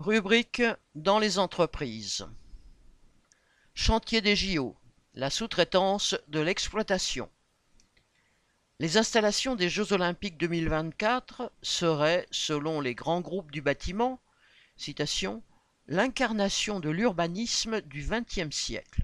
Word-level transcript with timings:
Rubrique 0.00 0.62
dans 0.94 1.18
les 1.18 1.40
entreprises. 1.40 2.28
Chantier 3.74 4.20
des 4.20 4.36
JO. 4.36 4.76
La 5.14 5.28
sous-traitance 5.28 6.14
de 6.28 6.38
l'exploitation. 6.38 7.28
Les 8.78 8.96
installations 8.96 9.56
des 9.56 9.68
Jeux 9.68 9.92
olympiques 9.92 10.38
2024 10.38 11.50
seraient, 11.62 12.28
selon 12.30 12.80
les 12.80 12.94
grands 12.94 13.20
groupes 13.20 13.50
du 13.50 13.60
bâtiment, 13.60 14.20
l'incarnation 15.88 16.78
de 16.78 16.90
l'urbanisme 16.90 17.80
du 17.80 18.08
XXe 18.08 18.54
siècle. 18.54 19.02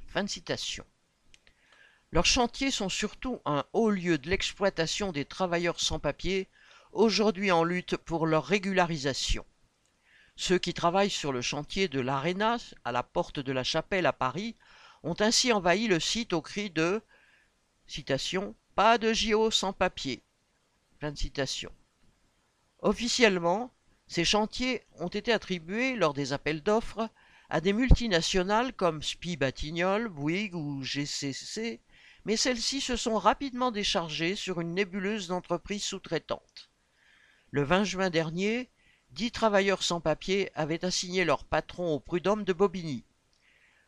Leurs 2.13 2.27
chantiers 2.27 2.71
sont 2.71 2.89
surtout 2.89 3.41
un 3.47 3.65
haut 3.73 3.91
lieu 3.91 4.17
de 4.17 4.31
l'exploitation 4.31 5.11
des 5.11 5.25
travailleurs 5.25 5.81
sans 5.81 5.99
papier, 5.99 6.47
aujourd'hui 6.93 7.51
en 7.51 7.65
lutte 7.65 7.97
pour 7.97 8.29
leur 8.29 8.45
régularisation. 8.45 9.45
Ceux 10.37 10.59
qui 10.59 10.75
travaillent 10.75 11.11
sur 11.11 11.33
le 11.33 11.43
chantier 11.43 11.89
de 11.89 12.01
l'Arena, 12.01 12.57
à 12.85 12.93
la 12.93 13.03
porte 13.03 13.39
de 13.39 13.53
la 13.53 13.63
Chapelle 13.65 14.07
à 14.07 14.13
Paris, 14.13 14.57
ont 15.03 15.17
ainsi 15.21 15.53
envahi 15.53 15.87
le 15.87 16.01
site 16.01 16.33
au 16.33 16.43
cri 16.43 16.71
de 16.71 17.03
Pas 18.75 18.99
de 18.99 19.13
JO 19.13 19.51
sans 19.51 19.73
papier. 19.73 20.23
Officiellement, 22.81 23.73
ces 24.07 24.25
chantiers 24.25 24.83
ont 24.99 25.09
été 25.09 25.33
attribués 25.33 25.95
lors 25.95 26.15
des 26.15 26.33
appels 26.33 26.63
d'offres 26.63 27.09
à 27.49 27.61
des 27.61 27.73
multinationales 27.73 28.73
comme 28.73 29.03
SPI 29.03 29.37
Batignolles, 29.37 30.09
Bouygues 30.09 30.55
ou 30.57 30.83
GCC, 30.83 31.81
mais 32.25 32.37
celles-ci 32.37 32.81
se 32.81 32.97
sont 32.97 33.19
rapidement 33.19 33.71
déchargées 33.71 34.35
sur 34.35 34.61
une 34.61 34.75
nébuleuse 34.75 35.29
d'entreprises 35.29 35.85
sous-traitantes. 35.85 36.71
Le 37.51 37.63
20 37.63 37.85
juin 37.85 38.11
dernier, 38.11 38.71
dix 39.15 39.31
travailleurs 39.31 39.85
sans 39.85 40.01
papier 40.01 40.51
avaient 40.57 40.85
assigné 40.85 41.25
leur 41.25 41.45
patron 41.45 41.95
au 41.95 42.01
prud'homme 42.01 42.43
de 42.43 42.53
Bobigny. 42.53 43.05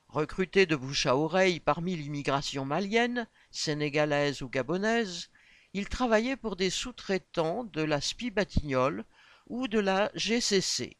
Recrutés 0.06 0.66
de 0.66 0.76
bouche 0.76 1.06
à 1.06 1.16
oreille 1.16 1.58
parmi 1.58 1.96
l'immigration 1.96 2.64
malienne, 2.64 3.26
sénégalaise 3.50 4.42
ou 4.42 4.48
gabonaise, 4.48 5.30
ils 5.74 5.88
travaillaient 5.88 6.36
pour 6.36 6.54
des 6.54 6.70
sous-traitants 6.70 7.64
de 7.64 7.82
la 7.82 8.00
SPI 8.00 8.30
Batignolles 8.30 9.04
ou 9.48 9.66
de 9.66 9.80
la 9.80 10.12
GCC. 10.14 10.96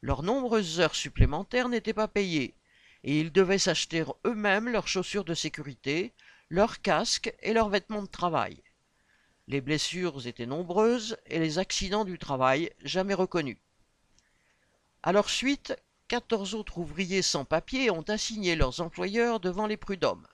Leurs 0.00 0.22
nombreuses 0.22 0.78
heures 0.78 0.94
supplémentaires 0.94 1.68
n'étaient 1.68 1.92
pas 1.92 2.08
payées, 2.08 2.54
et 3.02 3.18
ils 3.18 3.32
devaient 3.32 3.58
s'acheter 3.58 4.04
eux-mêmes 4.26 4.68
leurs 4.68 4.86
chaussures 4.86 5.24
de 5.24 5.34
sécurité, 5.34 6.12
leurs 6.50 6.80
casques 6.82 7.34
et 7.40 7.52
leurs 7.52 7.68
vêtements 7.68 8.02
de 8.02 8.06
travail. 8.06 8.62
Les 9.50 9.60
blessures 9.60 10.28
étaient 10.28 10.46
nombreuses 10.46 11.16
et 11.26 11.40
les 11.40 11.58
accidents 11.58 12.04
du 12.04 12.18
travail 12.18 12.70
jamais 12.84 13.14
reconnus. 13.14 13.58
À 15.02 15.10
leur 15.10 15.28
suite, 15.28 15.76
quatorze 16.06 16.54
autres 16.54 16.78
ouvriers 16.78 17.20
sans 17.20 17.44
papier 17.44 17.90
ont 17.90 18.02
assigné 18.02 18.54
leurs 18.54 18.80
employeurs 18.80 19.40
devant 19.40 19.66
les 19.66 19.76
prud'hommes. 19.76 20.28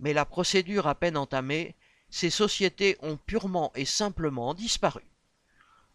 Mais 0.00 0.12
la 0.12 0.24
procédure 0.24 0.88
à 0.88 0.96
peine 0.96 1.16
entamée, 1.16 1.76
ces 2.08 2.30
sociétés 2.30 2.96
ont 3.00 3.16
purement 3.16 3.70
et 3.76 3.84
simplement 3.84 4.54
disparu. 4.54 5.04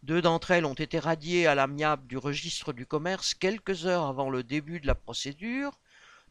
Deux 0.02 0.22
d'entre 0.22 0.52
elles 0.52 0.64
ont 0.64 0.74
été 0.74 1.00
radiées 1.00 1.48
à 1.48 1.54
l'amiable 1.54 2.08
du 2.08 2.16
registre 2.18 2.72
du 2.72 2.86
commerce 2.86 3.34
quelques 3.34 3.88
heures 3.88 4.06
avant 4.06 4.30
le 4.30 4.42
début 4.42 4.80
de 4.80 4.88
la 4.88 4.96
procédure, 4.96 5.78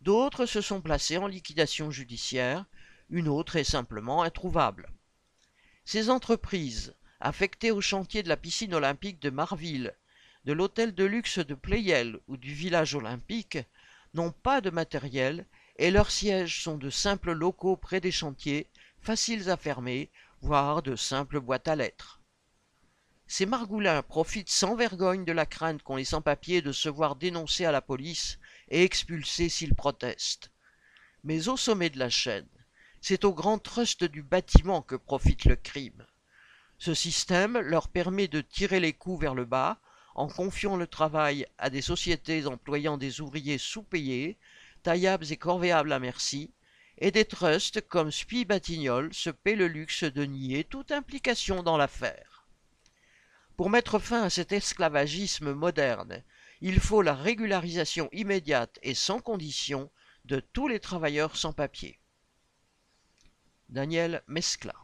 d'autres 0.01 0.47
se 0.47 0.63
sont 0.63 0.81
placées 0.81 1.19
en 1.19 1.27
liquidation 1.27 1.91
judiciaire, 1.91 2.65
une 3.11 3.29
autre 3.29 3.57
est 3.57 3.65
simplement 3.65 4.23
introuvable. 4.23 4.89
Ces 5.85 6.09
entreprises, 6.09 6.95
affectées 7.21 7.71
au 7.71 7.81
chantier 7.81 8.23
de 8.23 8.29
la 8.29 8.37
piscine 8.37 8.75
olympique 8.75 9.21
de 9.21 9.31
Marville, 9.31 9.95
de 10.45 10.53
l'hôtel 10.53 10.95
de 10.95 11.05
luxe 11.05 11.39
de 11.39 11.55
Pleyel 11.55 12.19
ou 12.27 12.37
du 12.37 12.55
village 12.55 12.95
olympique, 12.95 13.59
n'ont 14.15 14.33
pas 14.33 14.61
de 14.61 14.71
matériel 14.71 15.47
et 15.77 15.91
leurs 15.91 16.11
sièges 16.11 16.63
sont 16.63 16.79
de 16.79 16.91
simples 16.91 17.33
locaux 17.33 17.77
près 17.77 18.01
des 18.01 18.13
chantiers, 18.13 18.69
faciles 19.01 19.51
à 19.51 19.57
fermer, 19.57 20.11
voire 20.41 20.83
de 20.83 20.97
simples 20.97 21.41
boîtes 21.41 21.69
à 21.69 21.77
lettres. 21.77 22.20
Ces 23.27 23.47
margoulins 23.47 24.03
profitent 24.03 24.51
sans 24.51 24.77
vergogne 24.77 25.25
de 25.25 25.33
la 25.33 25.47
crainte 25.47 25.83
qu'ont 25.83 25.97
les 25.97 26.05
sans-papiers 26.05 26.63
de 26.63 26.73
se 26.73 26.89
voir 26.89 27.17
dénoncés 27.17 27.64
à 27.64 27.73
la 27.73 27.81
police 27.81 28.39
et 28.69 28.85
expulsés 28.85 29.48
s'ils 29.48 29.75
protestent. 29.75 30.51
Mais 31.25 31.48
au 31.48 31.57
sommet 31.57 31.91
de 31.91 31.98
la 31.98 32.11
chaîne, 32.11 32.47
c'est 33.07 33.27
au 33.27 33.35
grand 33.35 33.59
trust 33.59 34.03
du 34.03 34.23
bâtiment 34.23 34.81
que 34.81 34.95
profite 34.95 35.45
le 35.45 35.57
crime. 35.57 36.07
Ce 36.79 36.95
système 36.95 37.59
leur 37.59 37.89
permet 37.89 38.29
de 38.29 38.41
tirer 38.41 38.81
les 38.81 38.95
coûts 38.95 39.19
vers 39.19 39.35
le 39.35 39.45
bas 39.45 39.79
en 40.15 40.27
confiant 40.27 40.77
le 40.77 40.87
travail 40.87 41.47
à 41.59 41.69
des 41.69 41.83
sociétés 41.83 42.47
employant 42.47 42.97
des 42.97 43.20
ouvriers 43.20 43.59
sous-payés, 43.59 44.39
taillables 44.83 45.31
et 45.31 45.37
corvéables 45.37 45.93
à 45.93 45.98
merci, 45.98 46.55
et 46.97 47.11
des 47.11 47.27
trusts 47.27 47.87
comme 47.89 48.11
Spi 48.11 48.47
Batignolles 48.47 49.13
se 49.13 49.29
paient 49.29 49.55
le 49.55 49.69
luxe 49.69 50.05
de 50.05 50.25
nier 50.25 50.64
toute 50.64 50.91
implication 50.91 51.63
dans 51.63 51.77
l'affaire. 51.77 52.47
Pour 53.59 53.69
mettre 53.69 53.98
fin 53.98 54.23
à 54.23 54.31
cet 54.31 54.51
esclavagisme 54.51 55.53
moderne, 55.53 56.25
il 56.63 56.81
faut 56.81 57.03
la 57.03 57.14
régularisation 57.14 58.09
immédiate 58.13 58.79
et 58.83 58.95
sans 58.95 59.20
condition 59.20 59.91
de 60.25 60.41
tous 60.41 60.69
les 60.69 60.81
travailleurs 60.81 61.37
sans 61.37 61.53
papier. 61.53 62.01
Daniel 63.69 64.23
Mescla 64.27 64.83